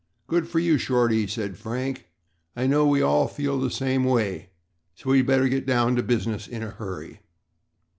"Good 0.25 0.47
for 0.47 0.57
you, 0.57 0.79
Shorty," 0.79 1.27
said 1.27 1.57
Frank. 1.57 2.07
"I 2.55 2.65
know 2.65 2.87
we 2.87 3.03
all 3.03 3.27
feel 3.27 3.59
the 3.59 3.69
same 3.69 4.03
way 4.03 4.49
so 4.95 5.11
we 5.11 5.17
had 5.17 5.27
better 5.27 5.47
get 5.47 5.67
down 5.67 5.95
to 5.95 6.01
business 6.01 6.47
in 6.47 6.63
a 6.63 6.71
hurry." 6.71 7.19